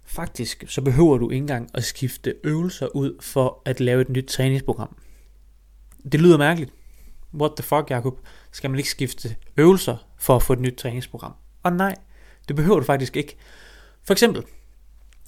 faktisk, 0.04 0.64
så 0.68 0.82
behøver 0.82 1.18
du 1.18 1.30
ikke 1.30 1.42
engang 1.42 1.70
at 1.74 1.84
skifte 1.84 2.34
øvelser 2.44 2.96
ud 2.96 3.16
for 3.20 3.62
at 3.64 3.80
lave 3.80 4.00
et 4.00 4.08
nyt 4.08 4.24
træningsprogram. 4.24 4.96
Det 6.12 6.20
lyder 6.20 6.38
mærkeligt. 6.38 6.72
What 7.34 7.52
the 7.56 7.62
fuck, 7.62 7.90
Jacob? 7.90 8.18
Skal 8.52 8.70
man 8.70 8.78
ikke 8.78 8.90
skifte 8.90 9.36
øvelser 9.56 9.96
for 10.18 10.36
at 10.36 10.42
få 10.42 10.52
et 10.52 10.60
nyt 10.60 10.74
træningsprogram? 10.74 11.32
Og 11.62 11.72
nej, 11.72 11.94
det 12.48 12.56
behøver 12.56 12.78
du 12.78 12.84
faktisk 12.86 13.16
ikke. 13.16 13.36
For 14.02 14.12
eksempel, 14.12 14.42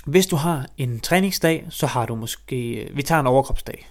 hvis 0.06 0.26
du 0.26 0.36
har 0.36 0.66
en 0.78 1.00
træningsdag, 1.00 1.66
så 1.70 1.86
har 1.86 2.06
du 2.06 2.14
måske, 2.14 2.88
vi 2.94 3.02
tager 3.02 3.20
en 3.20 3.26
overkropsdag. 3.26 3.88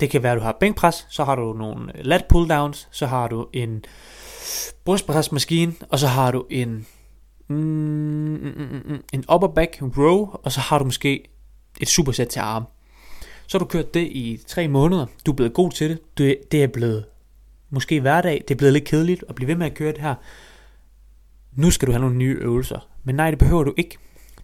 Det 0.00 0.10
kan 0.10 0.22
være, 0.22 0.32
at 0.32 0.38
du 0.38 0.42
har 0.42 0.56
bænkpres, 0.60 1.06
så 1.10 1.24
har 1.24 1.34
du 1.36 1.52
nogle 1.52 1.92
lat 1.94 2.24
pulldowns, 2.28 2.88
så 2.90 3.06
har 3.06 3.28
du 3.28 3.48
en 3.52 3.84
brystpresmaskine, 4.84 5.74
og 5.88 5.98
så 5.98 6.06
har 6.06 6.30
du 6.30 6.46
en, 6.50 6.86
mm 7.48 7.56
mm, 7.56 8.52
mm, 8.56 8.68
mm, 8.72 8.92
mm, 8.92 9.02
en 9.12 9.24
upper 9.32 9.48
back 9.48 9.78
row, 9.82 10.30
og 10.42 10.52
så 10.52 10.60
har 10.60 10.78
du 10.78 10.84
måske 10.84 11.24
et 11.80 11.88
supersæt 11.88 12.28
til 12.28 12.40
arm. 12.40 12.64
Så 13.46 13.58
har 13.58 13.64
du 13.64 13.68
kørt 13.68 13.94
det 13.94 14.00
i 14.00 14.40
tre 14.46 14.68
måneder, 14.68 15.06
du 15.26 15.30
er 15.30 15.36
blevet 15.36 15.54
god 15.54 15.70
til 15.70 15.98
det, 16.18 16.52
det 16.52 16.62
er 16.62 16.66
blevet 16.66 17.04
måske 17.70 18.00
hverdag, 18.00 18.44
det 18.48 18.54
er 18.54 18.58
blevet 18.58 18.72
lidt 18.72 18.84
kedeligt 18.84 19.24
at 19.28 19.34
blive 19.34 19.48
ved 19.48 19.54
med 19.54 19.66
at 19.66 19.74
køre 19.74 19.92
det 19.92 20.00
her. 20.00 20.14
Nu 21.52 21.70
skal 21.70 21.86
du 21.86 21.92
have 21.92 22.00
nogle 22.00 22.16
nye 22.16 22.36
øvelser. 22.40 22.88
Men 23.04 23.14
nej, 23.14 23.30
det 23.30 23.38
behøver 23.38 23.64
du 23.64 23.74
ikke. 23.76 23.98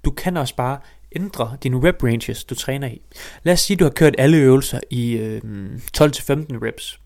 Du 0.04 0.10
kan 0.10 0.36
også 0.36 0.56
bare 0.56 0.78
ændre 1.14 1.56
dine 1.62 1.88
rep 1.88 2.02
ranges, 2.02 2.44
du 2.44 2.54
træner 2.54 2.88
i. 2.88 3.02
Lad 3.42 3.52
os 3.52 3.60
sige, 3.60 3.74
at 3.74 3.78
du 3.78 3.84
har 3.84 3.90
kørt 3.90 4.14
alle 4.18 4.36
øvelser 4.36 4.80
i 4.90 5.12
øh, 5.12 5.40
12-15 5.42 5.42
reps. 6.00 7.00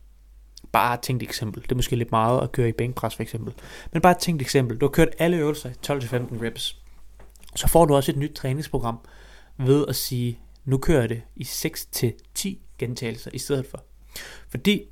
Bare 0.72 0.94
et 0.94 1.00
tænkt 1.00 1.22
eksempel. 1.22 1.62
Det 1.62 1.72
er 1.72 1.76
måske 1.76 1.96
lidt 1.96 2.10
meget 2.10 2.42
at 2.42 2.52
køre 2.52 2.68
i 2.68 2.72
bænkpres 2.72 3.14
for 3.14 3.22
eksempel. 3.22 3.54
Men 3.92 4.02
bare 4.02 4.12
et 4.12 4.18
tænkt 4.18 4.42
eksempel. 4.42 4.76
Du 4.76 4.86
har 4.86 4.90
kørt 4.90 5.08
alle 5.18 5.36
øvelser 5.36 5.70
i 5.70 5.72
12-15 5.86 6.44
reps. 6.44 6.76
Så 7.56 7.68
får 7.68 7.84
du 7.84 7.94
også 7.94 8.12
et 8.12 8.18
nyt 8.18 8.32
træningsprogram 8.34 8.98
ved 9.58 9.84
at 9.88 9.96
sige, 9.96 10.38
nu 10.64 10.78
kører 10.78 11.00
jeg 11.00 11.08
det 11.08 11.22
i 11.36 11.42
6-10 11.42 12.48
gentagelser 12.78 13.30
i 13.34 13.38
stedet 13.38 13.66
for. 13.70 13.84
Fordi 14.48 14.82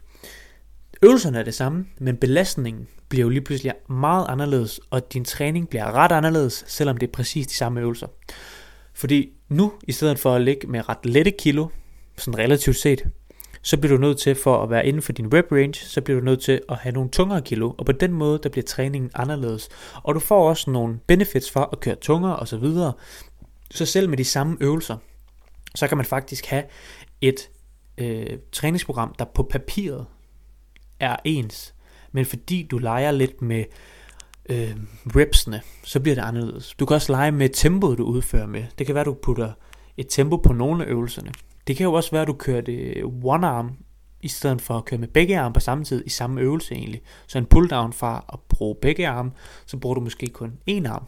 øvelserne 1.02 1.38
er 1.38 1.42
det 1.42 1.54
samme, 1.54 1.86
men 1.98 2.16
belastningen 2.16 2.88
bliver 3.08 3.22
jo 3.22 3.28
lige 3.28 3.40
pludselig 3.40 3.72
meget 3.88 4.26
anderledes, 4.28 4.80
og 4.90 5.12
din 5.12 5.24
træning 5.24 5.68
bliver 5.68 5.92
ret 5.92 6.12
anderledes, 6.12 6.64
selvom 6.66 6.96
det 6.96 7.06
er 7.06 7.12
præcis 7.12 7.46
de 7.46 7.54
samme 7.54 7.80
øvelser. 7.80 8.06
Fordi 8.96 9.32
nu, 9.48 9.72
i 9.82 9.92
stedet 9.92 10.18
for 10.18 10.34
at 10.34 10.42
ligge 10.42 10.66
med 10.66 10.88
ret 10.88 11.06
lette 11.06 11.30
kilo, 11.30 11.68
sådan 12.16 12.38
relativt 12.38 12.76
set, 12.76 13.08
så 13.62 13.76
bliver 13.76 13.96
du 13.96 14.00
nødt 14.00 14.18
til, 14.18 14.34
for 14.34 14.62
at 14.62 14.70
være 14.70 14.86
inden 14.86 15.02
for 15.02 15.12
din 15.12 15.34
rep 15.34 15.52
range, 15.52 15.74
så 15.74 16.00
bliver 16.00 16.20
du 16.20 16.24
nødt 16.24 16.40
til 16.40 16.60
at 16.68 16.76
have 16.76 16.92
nogle 16.92 17.10
tungere 17.10 17.42
kilo, 17.42 17.74
og 17.78 17.86
på 17.86 17.92
den 17.92 18.12
måde, 18.12 18.40
der 18.42 18.48
bliver 18.48 18.64
træningen 18.64 19.10
anderledes. 19.14 19.68
Og 20.02 20.14
du 20.14 20.20
får 20.20 20.48
også 20.48 20.70
nogle 20.70 21.00
benefits 21.06 21.50
for 21.50 21.68
at 21.72 21.80
køre 21.80 21.94
tungere 21.94 22.36
osv. 22.36 22.64
Så, 22.64 22.92
så 23.70 23.86
selv 23.86 24.08
med 24.08 24.18
de 24.18 24.24
samme 24.24 24.56
øvelser, 24.60 24.96
så 25.74 25.88
kan 25.88 25.96
man 25.96 26.06
faktisk 26.06 26.46
have 26.46 26.64
et 27.20 27.50
øh, 27.98 28.38
træningsprogram, 28.52 29.14
der 29.18 29.24
på 29.24 29.42
papiret 29.42 30.06
er 31.00 31.16
ens, 31.24 31.74
men 32.12 32.26
fordi 32.26 32.62
du 32.70 32.78
leger 32.78 33.10
lidt 33.10 33.42
med 33.42 33.64
øh, 34.48 34.76
repsene, 35.16 35.60
så 35.84 36.00
bliver 36.00 36.14
det 36.14 36.22
anderledes. 36.22 36.74
Du 36.78 36.86
kan 36.86 36.94
også 36.94 37.12
lege 37.12 37.32
med 37.32 37.48
tempoet, 37.48 37.98
du 37.98 38.04
udfører 38.04 38.46
med. 38.46 38.64
Det 38.78 38.86
kan 38.86 38.94
være, 38.94 39.04
du 39.04 39.14
putter 39.14 39.52
et 39.96 40.06
tempo 40.10 40.36
på 40.36 40.52
nogle 40.52 40.84
af 40.84 40.88
øvelserne. 40.90 41.32
Det 41.66 41.76
kan 41.76 41.84
jo 41.84 41.92
også 41.92 42.10
være, 42.10 42.22
at 42.22 42.28
du 42.28 42.32
kører 42.32 42.60
det 42.60 43.04
one 43.22 43.46
arm 43.46 43.72
i 44.22 44.28
stedet 44.28 44.60
for 44.60 44.74
at 44.74 44.84
køre 44.84 45.00
med 45.00 45.08
begge 45.08 45.38
arme 45.38 45.52
på 45.52 45.60
samme 45.60 45.84
tid 45.84 46.02
i 46.06 46.10
samme 46.10 46.40
øvelse 46.40 46.74
egentlig. 46.74 47.02
Så 47.26 47.38
en 47.38 47.46
pull-down 47.54 47.92
fra 47.92 48.24
at 48.32 48.38
bruge 48.48 48.76
begge 48.82 49.08
arme, 49.08 49.30
så 49.66 49.76
bruger 49.76 49.94
du 49.94 50.00
måske 50.00 50.26
kun 50.26 50.52
en 50.66 50.86
arm. 50.86 51.04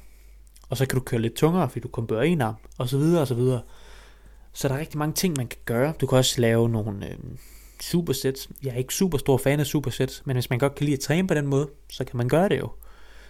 Og 0.69 0.77
så 0.77 0.87
kan 0.87 0.99
du 0.99 1.05
køre 1.05 1.21
lidt 1.21 1.35
tungere, 1.35 1.69
fordi 1.69 1.81
du 1.81 1.89
kun 1.89 2.07
bør 2.07 2.23
en 2.23 2.41
arm, 2.41 2.55
og 2.79 2.89
så 2.89 2.99
videre 2.99 3.21
og 3.21 3.29
så 3.29 3.35
videre. 3.35 3.61
Så 4.53 4.69
der 4.69 4.75
er 4.75 4.79
rigtig 4.79 4.99
mange 4.99 5.15
ting, 5.15 5.35
man 5.37 5.47
kan 5.47 5.61
gøre. 5.65 5.93
Du 6.01 6.07
kan 6.07 6.19
også 6.19 6.41
lave 6.41 6.69
nogle 6.69 7.09
øh, 7.09 7.19
supersets. 7.81 8.49
Jeg 8.63 8.71
er 8.71 8.77
ikke 8.77 8.95
super 8.95 9.19
stor 9.19 9.37
fan 9.37 9.61
af 9.61 9.67
supersets, 9.67 10.23
men 10.25 10.37
hvis 10.37 10.51
man 10.51 10.59
godt 10.59 10.75
kan 10.75 10.85
lide 10.85 10.97
at 10.97 11.01
træne 11.01 11.29
på 11.29 11.35
den 11.35 11.47
måde, 11.47 11.69
så 11.91 12.05
kan 12.05 12.17
man 12.17 12.29
gøre 12.29 12.49
det 12.49 12.59
jo. 12.59 12.71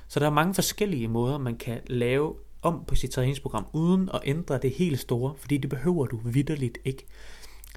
Så 0.09 0.21
der 0.21 0.27
er 0.27 0.31
mange 0.31 0.55
forskellige 0.55 1.09
måder, 1.09 1.38
man 1.38 1.57
kan 1.57 1.81
lave 1.87 2.35
om 2.62 2.85
på 2.87 2.95
sit 2.95 3.11
træningsprogram, 3.11 3.67
uden 3.73 4.11
at 4.15 4.21
ændre 4.25 4.59
det 4.59 4.71
helt 4.71 5.00
store, 5.00 5.35
fordi 5.37 5.57
det 5.57 5.71
behøver 5.71 6.07
du 6.07 6.21
vidderligt 6.25 6.79
ikke. 6.85 7.07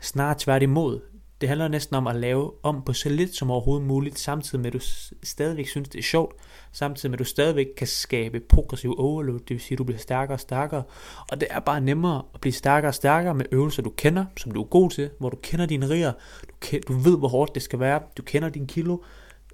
Snart 0.02 0.38
tværtimod. 0.38 1.02
Det 1.42 1.50
handler 1.50 1.68
næsten 1.68 1.96
om 1.96 2.08
at 2.08 2.16
lave 2.16 2.52
om 2.64 2.82
på 2.86 2.94
så 2.94 3.10
lidt 3.10 3.36
som 3.36 3.52
overhovedet 3.52 3.88
muligt, 3.88 4.20
samtidig 4.20 4.60
med 4.60 4.68
at 4.68 4.74
du 4.74 4.80
stadigvæk 5.24 5.68
synes, 5.68 5.90
det 5.90 6.00
er 6.00 6.04
sjovt, 6.04 6.36
samtidig 6.72 7.12
med 7.12 7.16
at 7.16 7.20
du 7.20 7.24
stadigvæk 7.24 7.68
kan 7.78 7.88
skabe 7.88 8.40
progressiv 8.40 8.96
overload, 8.98 9.40
det 9.40 9.50
vil 9.50 9.60
sige, 9.60 9.76
at 9.76 9.78
du 9.78 9.84
bliver 9.84 10.00
stærkere 10.00 10.36
og 10.36 10.40
stærkere. 10.40 10.84
Og 11.32 11.42
det 11.42 11.48
er 11.52 11.60
bare 11.60 11.82
nemmere 11.82 12.24
at 12.34 12.42
blive 12.42 12.54
stærkere 12.54 12.90
og 12.90 12.96
stærkere 12.96 13.36
med 13.36 13.46
øvelser, 13.52 13.82
du 13.82 13.90
kender, 13.90 14.26
som 14.38 14.52
du 14.52 14.62
er 14.62 14.66
god 14.66 14.90
til, 14.90 15.10
hvor 15.20 15.30
du 15.30 15.38
kender 15.44 15.66
dine 15.66 15.90
riger, 15.90 16.14
du, 16.50 16.78
du 16.88 16.94
ved, 16.94 17.18
hvor 17.18 17.28
hårdt 17.28 17.56
det 17.56 17.64
skal 17.64 17.80
være, 17.80 18.02
du 18.18 18.22
kender 18.22 18.50
din 18.50 18.68
kilo, 18.68 18.98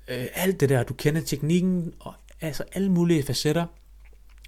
øh, 0.08 0.26
alt 0.34 0.60
det 0.60 0.70
der, 0.70 0.84
du 0.84 0.94
kender 0.94 1.22
teknikken, 1.22 1.94
og 2.00 2.14
altså 2.42 2.64
alle 2.74 2.92
mulige 2.92 3.24
facetter. 3.24 3.66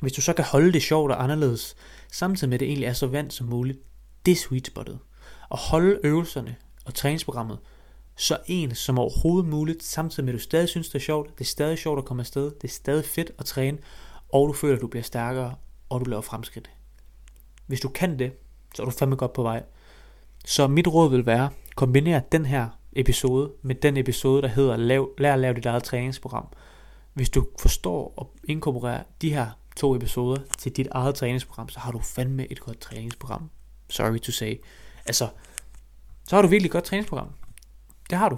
Hvis 0.01 0.13
du 0.13 0.21
så 0.21 0.33
kan 0.33 0.45
holde 0.45 0.73
det 0.73 0.81
sjovt 0.81 1.11
og 1.11 1.23
anderledes, 1.23 1.75
samtidig 2.11 2.49
med 2.49 2.55
at 2.55 2.59
det 2.59 2.67
egentlig 2.67 2.87
er 2.87 2.93
så 2.93 3.07
vant 3.07 3.33
som 3.33 3.47
muligt, 3.47 3.79
det 4.25 4.31
er 4.31 4.35
sweet 4.35 4.67
spottet. 4.67 4.99
Og 5.49 5.57
holde 5.57 5.99
øvelserne 6.03 6.55
og 6.85 6.93
træningsprogrammet 6.93 7.59
så 8.19 8.37
en 8.45 8.75
som 8.75 8.99
overhovedet 8.99 9.49
muligt, 9.49 9.83
samtidig 9.83 10.25
med 10.25 10.33
at 10.33 10.39
du 10.39 10.43
stadig 10.43 10.69
synes, 10.69 10.89
det 10.89 10.95
er 10.95 11.03
sjovt, 11.03 11.37
det 11.37 11.41
er 11.41 11.49
stadig 11.49 11.77
sjovt 11.77 11.99
at 11.99 12.05
komme 12.05 12.21
afsted, 12.21 12.43
det 12.43 12.63
er 12.63 12.67
stadig 12.67 13.05
fedt 13.05 13.31
at 13.39 13.45
træne, 13.45 13.77
og 14.33 14.47
du 14.47 14.53
føler, 14.53 14.75
at 14.75 14.81
du 14.81 14.87
bliver 14.87 15.03
stærkere, 15.03 15.55
og 15.89 15.99
du 15.99 16.05
laver 16.05 16.21
fremskridt. 16.21 16.69
Hvis 17.67 17.79
du 17.79 17.89
kan 17.89 18.19
det, 18.19 18.31
så 18.75 18.81
er 18.81 18.85
du 18.85 18.91
fandme 18.91 19.15
godt 19.15 19.33
på 19.33 19.43
vej. 19.43 19.63
Så 20.45 20.67
mit 20.67 20.87
råd 20.87 21.09
vil 21.09 21.25
være, 21.25 21.49
kombinere 21.75 22.21
den 22.31 22.45
her 22.45 22.67
episode 22.93 23.51
med 23.61 23.75
den 23.75 23.97
episode, 23.97 24.41
der 24.41 24.47
hedder 24.47 24.77
Lav, 24.77 25.09
Lær 25.17 25.33
at 25.33 25.39
lave 25.39 25.53
dit 25.53 25.65
eget 25.65 25.83
træningsprogram. 25.83 26.47
Hvis 27.19 27.29
du 27.29 27.47
forstår 27.59 28.13
og 28.17 28.33
inkorporerer 28.43 29.03
de 29.21 29.33
her 29.33 29.47
to 29.75 29.95
episoder 29.95 30.41
til 30.57 30.71
dit 30.71 30.87
eget 30.91 31.15
træningsprogram, 31.15 31.69
så 31.69 31.79
har 31.79 31.91
du 31.91 31.99
fandme 31.99 32.51
et 32.51 32.59
godt 32.59 32.79
træningsprogram. 32.79 33.49
Sorry 33.89 34.17
to 34.17 34.31
say. 34.31 34.61
Altså, 35.05 35.27
så 36.27 36.35
har 36.35 36.41
du 36.41 36.47
virkelig 36.47 36.67
et 36.67 36.71
godt 36.71 36.83
træningsprogram. 36.83 37.27
Det 38.09 38.17
har 38.17 38.29
du. 38.29 38.37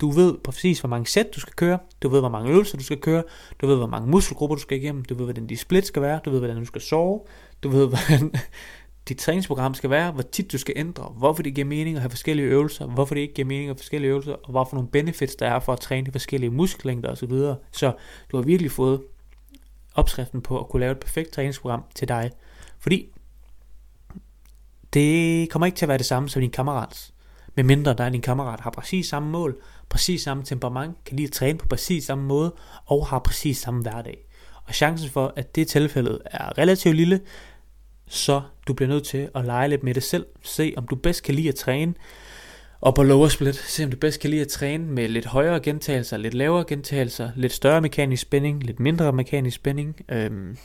Du 0.00 0.10
ved 0.10 0.38
præcis, 0.38 0.80
hvor 0.80 0.88
mange 0.88 1.06
sæt 1.06 1.34
du 1.34 1.40
skal 1.40 1.52
køre. 1.52 1.78
Du 2.02 2.08
ved, 2.08 2.20
hvor 2.20 2.28
mange 2.28 2.50
øvelser 2.50 2.78
du 2.78 2.84
skal 2.84 3.00
køre. 3.00 3.22
Du 3.60 3.66
ved, 3.66 3.76
hvor 3.76 3.86
mange 3.86 4.10
muskelgrupper 4.10 4.56
du 4.56 4.62
skal 4.62 4.78
igennem. 4.78 5.04
Du 5.04 5.14
ved, 5.14 5.24
hvordan 5.24 5.46
de 5.46 5.56
split 5.56 5.86
skal 5.86 6.02
være. 6.02 6.20
Du 6.24 6.30
ved, 6.30 6.38
hvordan 6.38 6.56
du 6.56 6.64
skal 6.64 6.80
sove. 6.80 7.20
Du 7.62 7.68
ved, 7.68 7.86
hvordan 8.06 8.32
dit 9.08 9.18
træningsprogram 9.18 9.74
skal 9.74 9.90
være. 9.90 10.12
Hvor 10.12 10.22
tit 10.22 10.52
du 10.52 10.58
skal 10.58 10.74
ændre. 10.76 11.04
Hvorfor 11.04 11.42
det 11.42 11.54
giver 11.54 11.66
mening 11.66 11.96
at 11.96 12.02
have 12.02 12.10
forskellige 12.10 12.48
øvelser. 12.48 12.86
Hvorfor 12.86 13.14
det 13.14 13.20
ikke 13.20 13.34
giver 13.34 13.48
mening 13.48 13.64
at 13.64 13.74
have 13.74 13.78
forskellige 13.78 14.10
øvelser. 14.10 14.32
Og 14.32 14.50
hvorfor 14.50 14.76
nogle 14.76 14.88
benefits 14.88 15.34
der 15.34 15.46
er 15.46 15.60
for 15.60 15.72
at 15.72 15.80
træne 15.80 16.06
de 16.06 16.12
forskellige 16.12 16.50
muskellængder 16.50 17.10
osv. 17.10 17.30
Så, 17.30 17.56
så 17.72 17.92
du 18.32 18.36
har 18.36 18.44
virkelig 18.44 18.70
fået 18.70 19.02
opskriften 19.94 20.40
på 20.40 20.60
at 20.60 20.68
kunne 20.68 20.80
lave 20.80 20.92
et 20.92 21.00
perfekt 21.00 21.30
træningsprogram 21.30 21.82
til 21.94 22.08
dig. 22.08 22.30
Fordi 22.78 23.08
det 24.92 25.50
kommer 25.50 25.66
ikke 25.66 25.76
til 25.76 25.84
at 25.84 25.88
være 25.88 25.98
det 25.98 26.06
samme 26.06 26.28
som 26.28 26.40
din 26.40 26.50
kammerats. 26.50 27.14
Med 27.54 27.64
mindre 27.64 27.94
der 27.94 28.04
er 28.04 28.10
din 28.10 28.22
kammerat 28.22 28.60
har 28.60 28.70
præcis 28.70 29.08
samme 29.08 29.30
mål, 29.30 29.60
præcis 29.88 30.22
samme 30.22 30.44
temperament, 30.44 31.04
kan 31.04 31.16
lide 31.16 31.26
at 31.26 31.32
træne 31.32 31.58
på 31.58 31.66
præcis 31.66 32.04
samme 32.04 32.24
måde, 32.24 32.54
og 32.86 33.06
har 33.06 33.18
præcis 33.18 33.58
samme 33.58 33.82
hverdag. 33.82 34.18
Og 34.64 34.74
chancen 34.74 35.10
for, 35.10 35.32
at 35.36 35.54
det 35.56 35.68
tilfælde 35.68 36.18
er 36.24 36.58
relativt 36.58 36.96
lille, 36.96 37.20
så 38.08 38.40
du 38.68 38.72
bliver 38.72 38.88
nødt 38.88 39.04
til 39.04 39.28
at 39.34 39.44
lege 39.44 39.68
lidt 39.68 39.82
med 39.82 39.94
det 39.94 40.02
selv. 40.02 40.26
Se 40.42 40.74
om 40.76 40.86
du 40.88 40.96
bedst 40.96 41.22
kan 41.22 41.34
lide 41.34 41.48
at 41.48 41.54
træne 41.54 41.94
og 42.80 42.94
på 42.94 43.02
lower 43.02 43.28
split, 43.28 43.56
se 43.56 43.84
om 43.84 43.90
du 43.90 43.96
bedst 43.96 44.20
kan 44.20 44.30
lide 44.30 44.42
at 44.42 44.48
træne 44.48 44.84
med 44.86 45.08
lidt 45.08 45.26
højere 45.26 45.60
gentagelser, 45.60 46.16
lidt 46.16 46.34
lavere 46.34 46.64
gentagelser, 46.68 47.30
lidt 47.36 47.52
større 47.52 47.80
mekanisk 47.80 48.22
spænding, 48.22 48.62
lidt 48.62 48.80
mindre 48.80 49.12
mekanisk 49.12 49.56
spænding, 49.56 49.96
øhm, 50.08 50.56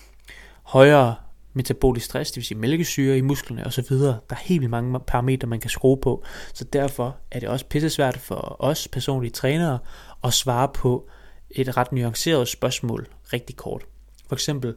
højere 0.64 1.16
metabolisk 1.54 2.06
stress, 2.06 2.32
det 2.32 2.36
vil 2.36 2.46
sige 2.46 2.58
mælkesyre 2.58 3.18
i 3.18 3.22
musklerne 3.22 3.66
osv. 3.66 3.96
Der 3.96 4.20
er 4.30 4.36
helt 4.36 4.62
vildt 4.62 4.72
mange 4.72 5.00
parametre, 5.00 5.48
man 5.48 5.60
kan 5.60 5.70
skrue 5.70 5.98
på. 5.98 6.24
Så 6.54 6.64
derfor 6.64 7.18
er 7.32 7.40
det 7.40 7.50
også 7.50 7.66
pissesvært 7.66 8.18
for 8.18 8.56
os 8.60 8.88
personlige 8.88 9.32
trænere 9.32 9.80
at 10.24 10.34
svare 10.34 10.68
på 10.74 11.10
et 11.52 11.78
ret 11.78 11.92
nuanceret 11.92 12.48
spørgsmål 12.48 13.08
rigtig 13.34 13.56
kort. 13.56 13.84
For 14.28 14.36
eksempel, 14.36 14.76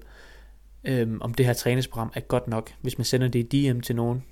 øhm, 0.87 1.19
om 1.21 1.35
det 1.35 1.47
her 1.47 1.52
træningsprogram 1.52 2.12
er 2.14 2.21
godt 2.21 2.49
nok, 2.49 2.73
hvis 2.81 2.99
man 2.99 3.05
sender 3.05 3.28
det 3.28 3.55
i 3.55 3.71
DM 3.71 3.81
til 3.81 3.97
nogen. 3.97 4.25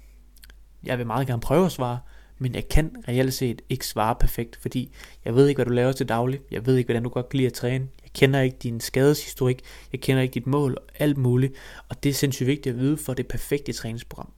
Jeg 0.84 0.99
vil 0.99 1.06
meget 1.06 1.26
gerne 1.26 1.40
prøve 1.40 1.66
at 1.66 1.73
svare, 1.73 1.99
men 2.38 2.54
jeg 2.54 2.68
kan 2.68 2.96
reelt 3.08 3.34
set 3.34 3.62
ikke 3.68 3.87
svare 3.87 4.14
perfekt, 4.20 4.56
fordi 4.56 4.94
jeg 5.25 5.34
ved 5.34 5.49
ikke, 5.49 5.58
hvad 5.58 5.66
du 5.66 5.73
laver 5.73 5.92
til 5.92 6.08
daglig. 6.08 6.40
Jeg 6.50 6.66
ved 6.66 6.76
ikke, 6.76 6.88
hvordan 6.88 7.02
du 7.02 7.08
godt 7.08 7.28
kan 7.28 7.37
lide 7.37 7.46
at 7.46 7.52
træne 7.52 7.88
jeg 8.02 8.11
kender 8.12 8.40
ikke 8.40 8.56
din 8.62 8.80
skadeshistorik, 8.80 9.62
jeg 9.92 10.00
kender 10.00 10.23
ikke 10.23 10.34
dit 10.34 10.46
mål, 10.46 10.75
og 10.76 10.84
alt 10.99 11.16
muligt. 11.16 11.54
Og 11.88 12.02
det 12.02 12.11
er 12.11 12.14
sindssygt 12.14 12.46
vigtigt 12.46 12.75
at 12.75 12.80
vide 12.80 12.96
for 12.96 13.14
det 13.14 13.28
perfekte 13.28 13.73
træningsprogram. 13.73 14.32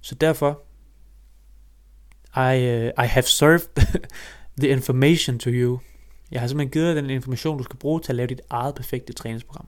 Så 0.00 0.14
derfor, 0.14 0.62
I, 2.36 2.86
uh, 2.86 3.04
I 3.04 3.06
have 3.06 3.22
served 3.22 3.86
the 4.60 4.68
information 4.68 5.38
to 5.38 5.50
you. 5.50 5.80
Jeg 6.30 6.40
har 6.40 6.48
simpelthen 6.48 6.70
givet 6.70 6.96
dig 6.96 7.02
den 7.02 7.10
information, 7.10 7.58
du 7.58 7.64
skal 7.64 7.76
bruge 7.76 8.00
til 8.00 8.12
at 8.12 8.16
lave 8.16 8.26
dit 8.26 8.40
eget 8.50 8.74
perfekte 8.74 9.12
træningsprogram. 9.12 9.66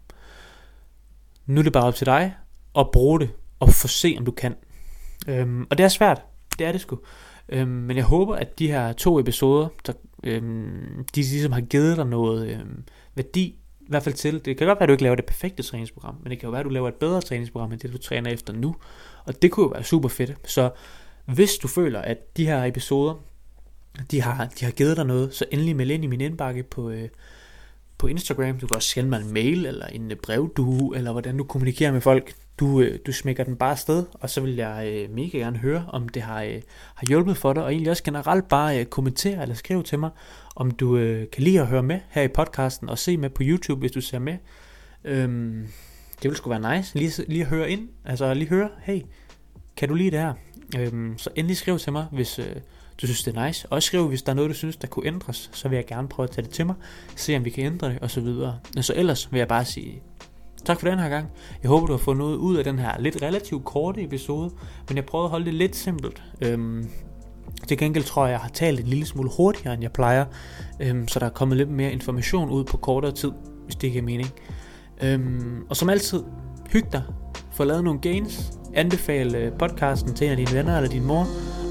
Nu 1.46 1.60
er 1.60 1.62
det 1.62 1.72
bare 1.72 1.84
op 1.84 1.94
til 1.94 2.06
dig 2.06 2.34
at 2.78 2.90
bruge 2.90 3.20
det, 3.20 3.30
og 3.60 3.68
få 3.68 3.88
se, 3.88 4.14
om 4.18 4.24
du 4.24 4.30
kan. 4.30 4.54
Øhm, 5.28 5.66
og 5.70 5.78
det 5.78 5.84
er 5.84 5.88
svært. 5.88 6.22
Det 6.58 6.66
er 6.66 6.72
det 6.72 6.80
sgu. 6.80 6.98
Øhm, 7.48 7.68
men 7.68 7.96
jeg 7.96 8.04
håber, 8.04 8.36
at 8.36 8.58
de 8.58 8.68
her 8.68 8.92
to 8.92 9.20
episoder, 9.20 9.68
der, 9.86 9.92
øhm, 10.24 11.04
de 11.14 11.20
ligesom 11.20 11.52
har 11.52 11.60
givet 11.60 11.96
dig 11.96 12.06
noget, 12.06 12.48
øhm, 12.48 12.84
værdi, 13.14 13.58
i 13.80 13.86
hvert 13.88 14.02
fald 14.02 14.14
til. 14.14 14.44
Det 14.44 14.58
kan 14.58 14.66
godt 14.66 14.76
være, 14.78 14.82
at 14.82 14.88
du 14.88 14.92
ikke 14.92 15.02
laver 15.02 15.16
det 15.16 15.24
perfekte 15.24 15.62
træningsprogram, 15.62 16.16
men 16.22 16.30
det 16.30 16.38
kan 16.38 16.46
jo 16.46 16.50
være, 16.50 16.60
at 16.60 16.64
du 16.64 16.70
laver 16.70 16.88
et 16.88 16.94
bedre 16.94 17.20
træningsprogram, 17.20 17.72
end 17.72 17.80
det 17.80 17.92
du 17.92 17.98
træner 17.98 18.30
efter 18.30 18.52
nu. 18.52 18.76
Og 19.24 19.42
det 19.42 19.50
kunne 19.50 19.64
jo 19.64 19.70
være 19.70 19.84
super 19.84 20.08
fedt. 20.08 20.34
Så 20.44 20.70
hvis 21.26 21.54
du 21.54 21.68
føler, 21.68 22.00
at 22.00 22.36
de 22.36 22.46
her 22.46 22.64
episoder, 22.64 23.14
de 24.10 24.22
har, 24.22 24.46
de 24.60 24.64
har 24.64 24.72
givet 24.72 24.96
dig 24.96 25.04
noget, 25.04 25.34
så 25.34 25.44
endelig 25.50 25.76
meld 25.76 25.90
ind 25.90 26.04
i 26.04 26.06
min 26.06 26.20
indbakke 26.20 26.62
på, 26.62 26.90
øh, 26.90 27.08
på 27.98 28.06
Instagram. 28.06 28.58
Du 28.58 28.66
kan 28.66 28.76
også 28.76 28.88
sende 28.88 29.10
mig 29.10 29.20
en 29.20 29.32
mail, 29.32 29.66
eller 29.66 29.86
en 29.86 30.10
øh, 30.10 30.16
brevdue, 30.16 30.96
eller 30.96 31.12
hvordan 31.12 31.36
du 31.36 31.44
kommunikerer 31.44 31.92
med 31.92 32.00
folk. 32.00 32.34
Du, 32.60 32.80
øh, 32.80 32.98
du 33.06 33.12
smækker 33.12 33.44
den 33.44 33.56
bare 33.56 33.70
afsted, 33.70 34.04
og 34.12 34.30
så 34.30 34.40
vil 34.40 34.54
jeg 34.54 34.92
øh, 34.92 35.14
mega 35.14 35.38
gerne 35.38 35.58
høre, 35.58 35.84
om 35.88 36.08
det 36.08 36.22
har, 36.22 36.42
øh, 36.42 36.60
har 36.94 37.06
hjulpet 37.06 37.36
for 37.36 37.52
dig, 37.52 37.64
og 37.64 37.70
egentlig 37.72 37.90
også 37.90 38.02
generelt 38.02 38.48
bare 38.48 38.80
øh, 38.80 38.86
kommentere 38.86 39.42
eller 39.42 39.54
skrive 39.54 39.82
til 39.82 39.98
mig, 39.98 40.10
om 40.56 40.70
du 40.70 40.96
øh, 40.96 41.26
kan 41.32 41.42
lide 41.42 41.60
at 41.60 41.66
høre 41.66 41.82
med 41.82 42.00
her 42.10 42.22
i 42.22 42.28
podcasten, 42.28 42.88
og 42.88 42.98
se 42.98 43.16
med 43.16 43.30
på 43.30 43.42
YouTube, 43.44 43.80
hvis 43.80 43.92
du 43.92 44.00
ser 44.00 44.18
med. 44.18 44.36
Øhm, 45.04 45.66
det 46.16 46.24
ville 46.24 46.36
sgu 46.36 46.50
være 46.50 46.76
nice, 46.76 46.98
lige, 46.98 47.24
lige 47.28 47.42
at 47.42 47.48
høre 47.48 47.70
ind, 47.70 47.88
altså 48.04 48.34
lige 48.34 48.48
høre, 48.48 48.68
hey, 48.82 49.00
kan 49.76 49.88
du 49.88 49.94
lide 49.94 50.10
det 50.10 50.20
her? 50.20 50.34
Øhm, 50.78 51.18
så 51.18 51.30
endelig 51.36 51.56
skriv 51.56 51.78
til 51.78 51.92
mig, 51.92 52.06
hvis 52.12 52.38
øh, 52.38 52.56
du 53.02 53.06
synes 53.06 53.22
det 53.22 53.36
er 53.36 53.46
nice. 53.46 53.68
Også 53.72 53.86
skriv, 53.86 54.08
hvis 54.08 54.22
der 54.22 54.32
er 54.32 54.36
noget, 54.36 54.48
du 54.48 54.54
synes, 54.54 54.76
der 54.76 54.86
kunne 54.86 55.06
ændres, 55.06 55.50
så 55.52 55.68
vil 55.68 55.76
jeg 55.76 55.86
gerne 55.86 56.08
prøve 56.08 56.24
at 56.24 56.30
tage 56.30 56.44
det 56.44 56.52
til 56.52 56.66
mig, 56.66 56.74
se 57.16 57.36
om 57.36 57.44
vi 57.44 57.50
kan 57.50 57.64
ændre 57.64 57.88
det, 57.88 57.98
og 57.98 58.10
så 58.10 58.20
videre. 58.20 58.58
Men 58.74 58.82
så 58.82 58.92
ellers 58.96 59.32
vil 59.32 59.38
jeg 59.38 59.48
bare 59.48 59.64
sige 59.64 60.02
Tak 60.66 60.80
for 60.80 60.88
den 60.88 60.98
her 60.98 61.08
gang. 61.08 61.28
Jeg 61.62 61.68
håber, 61.68 61.86
du 61.86 61.92
har 61.92 61.98
fået 61.98 62.16
noget 62.16 62.36
ud 62.36 62.56
af 62.56 62.64
den 62.64 62.78
her 62.78 62.98
lidt 62.98 63.22
relativt 63.22 63.64
korte 63.64 64.02
episode, 64.02 64.50
men 64.88 64.96
jeg 64.96 65.04
prøvede 65.04 65.24
at 65.24 65.30
holde 65.30 65.46
det 65.46 65.54
lidt 65.54 65.76
simpelt. 65.76 66.22
Øhm, 66.40 66.88
til 67.68 67.78
gengæld 67.78 68.04
tror 68.04 68.26
jeg, 68.26 68.32
jeg 68.32 68.40
har 68.40 68.48
talt 68.48 68.80
en 68.80 68.86
lille 68.86 69.06
smule 69.06 69.30
hurtigere, 69.36 69.74
end 69.74 69.82
jeg 69.82 69.92
plejer, 69.92 70.24
øhm, 70.80 71.08
så 71.08 71.18
der 71.18 71.26
er 71.26 71.30
kommet 71.30 71.56
lidt 71.56 71.70
mere 71.70 71.92
information 71.92 72.50
ud 72.50 72.64
på 72.64 72.76
kortere 72.76 73.12
tid, 73.12 73.32
hvis 73.64 73.76
det 73.76 73.92
giver 73.92 74.04
mening. 74.04 74.28
Øhm, 75.02 75.66
og 75.68 75.76
som 75.76 75.88
altid, 75.88 76.24
hyg 76.70 76.92
dig, 76.92 77.02
få 77.52 77.64
lavet 77.64 77.84
nogle 77.84 78.00
gains, 78.00 78.52
anbefale 78.74 79.52
podcasten 79.58 80.14
til 80.14 80.24
en 80.24 80.30
af 80.30 80.36
dine 80.36 80.52
venner 80.52 80.76
eller 80.76 80.90
din 80.90 81.04
mor, 81.04 81.26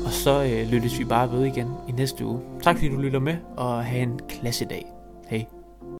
og 0.06 0.12
så 0.12 0.44
øh, 0.44 0.68
lyttes 0.72 1.00
vi 1.00 1.06
bare 1.06 1.32
ved 1.32 1.46
igen 1.46 1.68
i 1.88 1.92
næste 1.92 2.26
uge. 2.26 2.40
Tak 2.62 2.76
fordi 2.76 2.90
du 2.90 2.98
lytter 2.98 3.20
med, 3.20 3.36
og 3.58 3.86
have 3.86 4.04
en 4.04 4.20
klasse 4.30 4.66
dag. 4.66 4.86
Hej. 5.28 5.46